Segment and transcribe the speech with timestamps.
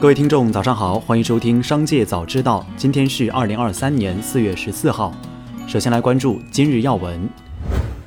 [0.00, 2.66] 各位听众，早上好，欢迎收听《商界早知道》。
[2.74, 5.12] 今天是二零二三年四月十四号。
[5.66, 7.28] 首先来关注今日要闻。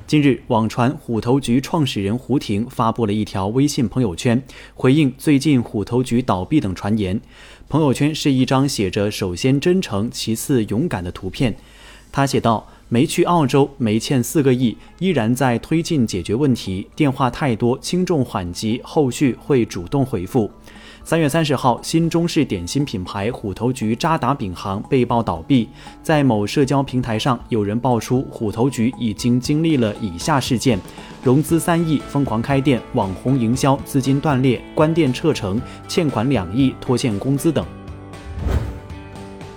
[0.08, 4.42] 近日，网传虎头局创始人胡婷发布了一条微信朋友圈，
[4.74, 7.22] 回应最近虎头局倒闭等传言。
[7.70, 11.56] 朋友圈是一张写着“首先真诚，其次勇敢”的图片。
[12.12, 16.88] 他写道：“没去澳洲，没欠四个亿，依然在推进解决问题。
[16.96, 20.50] 电话太多，轻重缓急，后续会主动回复。”
[21.06, 25.68] 三月三十号，新中式点心品牌虎头局渣打饼行被曝倒闭。
[26.02, 30.80] 在某社交平台上，有人爆出虎头局已经经历了以下事件：
[31.22, 37.66] 融资三亿、疯狂开店、网红营销、资金断裂、关店撤城、欠款两亿、拖欠工资等。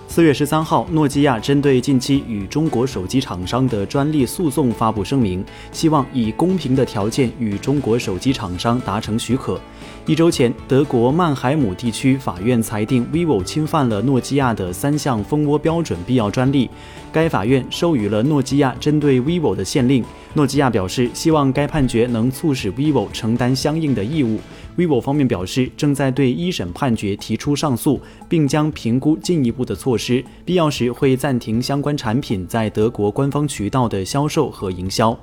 [0.09, 9.61] 四月十三号，诺基亚针对近期与中国手机厂商的专利诉讼发布声明，希望以公平的条件与中国手机厂商达成许可。
[10.07, 16.69] 一周前，德国曼海姆地区法院裁定 vivo 侵犯了诺基亚的三项蜂窝标准必要专利，
[17.11, 20.01] 该法院授予了诺基亚针对 vivo 的限令。
[20.33, 24.39] 诺基亚表示，希望该判决能促使 vivo 承担相应的义务。
[24.77, 27.99] vivo 方面表示，正在对一审判决提出上诉，
[28.29, 35.19] 并将评估进一步的措施，必要时会暂停相关产品在德国官方渠道的销售和营销。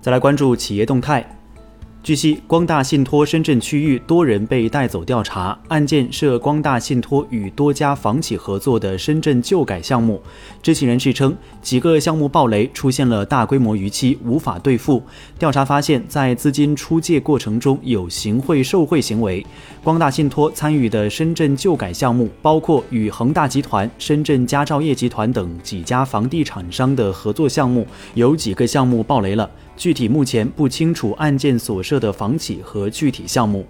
[0.00, 1.28] 再来关注企业动态。
[2.04, 10.20] 据悉，光大信托深圳区域多人被带走调查，案件涉光大信托与多家房企合作的深圳旧改项目。
[10.62, 15.02] 知情人士称，几个项目暴雷，出现了大规模逾期，无法兑付。
[15.38, 19.42] 调查发现，在资金出借过程中有行贿受贿行为。
[19.82, 29.50] 光大信托参与的深圳旧改项目，包括与恒大集团、深圳佳兆业集团等几家房地产商的合作项目，有几个项目爆雷了。
[29.76, 33.66] 具体目前不清楚案件所涉的房企和具体项目。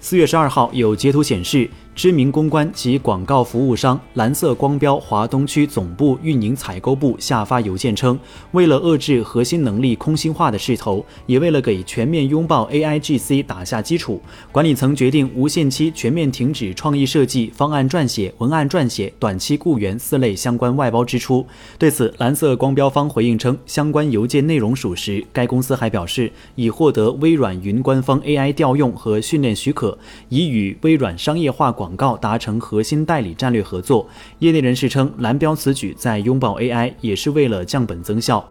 [0.00, 1.70] 四月十二号，有截图显示。
[1.94, 8.18] 知名公关及广告服务商蓝色光标华东区总部运营采购部下发邮件称，
[8.52, 21.46] 为了遏制核心能力空心化的势头，也为了给全面拥抱 AIGC 打下基础，管理层决定无限期全面停止创意设计、方案撰写、文案撰写、短期雇员四类相关外包支出。
[21.78, 25.22] 对此，蓝色光标方回应称，相关邮件内容属实。
[25.30, 29.98] 该公司还表示，已获得微软云官方 AI 调用和训练许可，
[30.30, 31.70] 已与微软商业化。
[31.82, 38.48] 广告达成核心代理战略合作，业内人士称，蓝标此举在拥抱 AI，也是为了降本增效。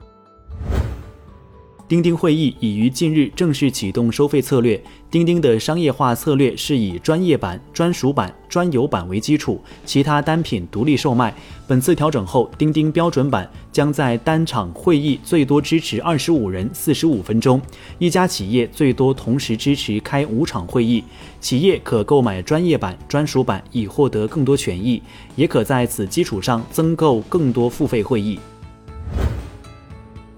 [1.91, 4.81] 钉钉会议已于近日正式启动收费策略。
[5.09, 11.35] 钉钉的商业化策略是以专业版、专属版、专有版为基础，其他单品独立售卖。
[11.68, 17.62] 本次调整后，钉钉标准版将在单场会议最多支持二十五人，四十五分钟。
[18.00, 21.03] 一家企业最多同时支持开五场会议。
[21.41, 25.03] 企业可购买专业版、专属版以获得更多权益，
[25.35, 28.40] 也可在此基础上增购更多付费会议。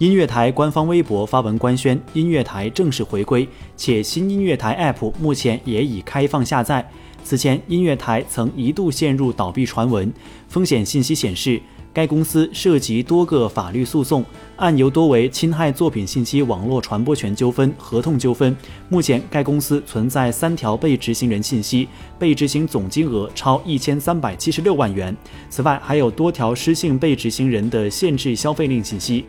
[0.03, 3.47] 音乐台官方微博发文官宣，音乐台正式回归，
[3.78, 6.86] 且新音乐台 App 目前也已开放下载。
[7.24, 10.12] 此前，音乐台曾一度陷入倒闭传闻，
[10.50, 11.58] 风险信息显示，
[11.94, 14.25] 该公司涉及多个法律诉讼，
[14.58, 18.53] 案由多为侵害作品信息网络传播权纠纷、合同纠纷。
[18.90, 21.88] 目前，该公司存在三条被执行人信息，
[22.19, 25.16] 被执行总金额超一千三百七十六万元。
[25.50, 29.24] 此外，还有多条失信被执行人的限制消费令信息。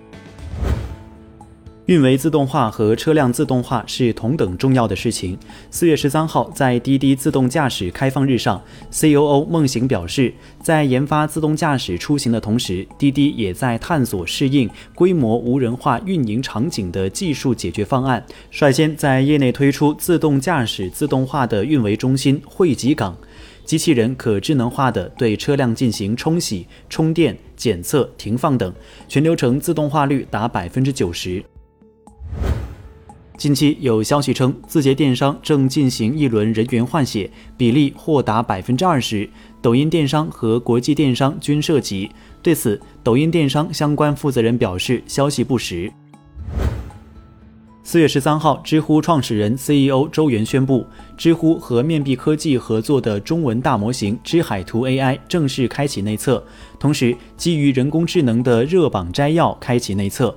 [1.86, 5.38] 运维自动化和车辆自动化是同等重要的事情。
[5.70, 23.14] 四月十三号，在滴滴自动驾驶开放日上，COO 孟行表示，在研发自动驾驶出行的同时，滴滴也在探索适应规模无人化运营场景的技术解决方案，率先在业内推出自动驾驶自动化的运维中心汇集港，
[23.66, 28.72] 机器人可智能化的对车辆进行冲洗、充电、检测、停放等，
[29.06, 31.44] 全流程自动化率达百分之九十。
[33.44, 39.28] 近期有消息称，字节电商正进行一轮人员换血，比例或达百分之二十。
[39.60, 42.10] 抖音电商和国际电商均涉及。
[42.42, 45.92] 对此，抖音电商相关负责人表示，消息不实。
[47.82, 56.42] 四月十三号，知乎创始人 CEO 周源宣布，知乎和面壁科技合作的中文大模型知海图 AI 正式开启内测，
[56.78, 60.34] 同时基于人工智能的热榜摘要开启内测。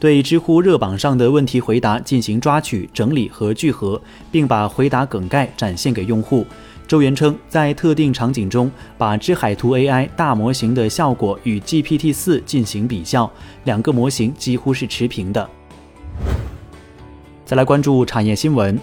[0.00, 4.00] 对知乎热榜上的问题回答进行抓取、整理和聚合，
[4.32, 6.46] 并把回答梗概展现给用户。
[6.88, 13.30] 周元称，在特定场景中，把知海图 AI 大模型的效果与 GPT 四进行比较，
[13.64, 15.46] 两个模型几乎是持平的。
[17.44, 18.80] 再来关注产业新闻。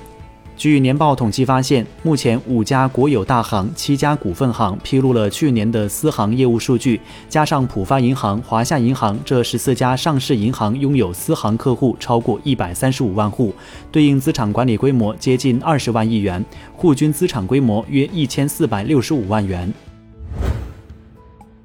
[0.57, 6.99] 据年报统计发现，目前五家国有大行、七家股份行披露了去年的私行业务数据，
[7.29, 13.53] 加上浦发银行、华夏银行这十四家上市银行拥有私行客户超过一百三十五万户，
[13.91, 16.43] 对应资产管理规模接近二十万亿元，
[16.73, 19.71] 户均资产规模约一千四百六十五万元。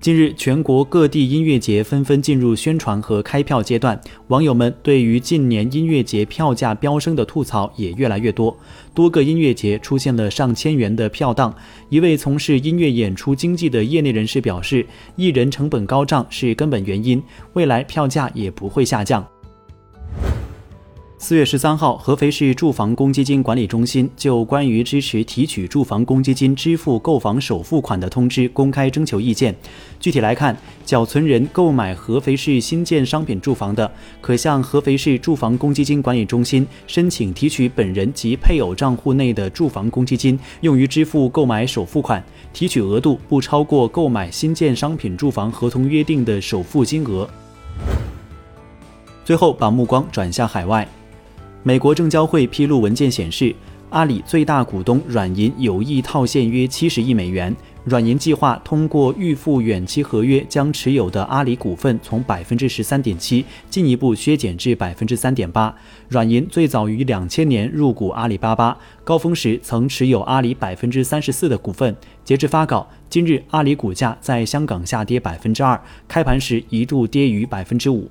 [0.03, 8.59] 近日，全国各地音乐节纷纷进入宣传和开票阶段，网友们对于近年音乐节票价飙升的吐槽也越来越多。
[8.93, 11.55] 多个音乐节出现了上千元的票档。
[11.89, 14.85] 一位从事音乐演出经济的业内人士表示，
[15.15, 17.23] 艺人成本高涨是根本原因，
[17.53, 19.25] 未来票价也不会下降。
[21.23, 29.55] 四月十三号，合肥市住房公积金管理中心就关于支持提取住房公积金支付购房首付款的通知公开征求意见。
[30.01, 33.89] 具体来看，缴存人购买合肥市新建商品住房的，
[34.21, 42.21] 可向合肥市住房公积金管理中心申请提取本人及配偶账户内的住房公积金，用于支付购买首付款，
[42.53, 47.31] 提取额度不超过购买新建商品住房合同约定的首付金额。
[49.25, 50.85] 最后，把目光转向海外。
[51.65, 53.55] 美国证交会披露文件显示，
[53.91, 57.55] 阿里最大股东软银有意套现约七十亿美元。
[57.85, 65.73] 软银计划通过预付远期合约，将持有的阿里股份从百分之十三点七进一步削减至百分之三点八。
[66.09, 71.97] 软银最早于两千年入股阿里巴巴，高峰时曾持有阿里百分之三十四的股份。
[72.25, 78.11] 截至发稿，今日阿里股价在香港下跌百分之二，开盘时一度跌逾百分之五。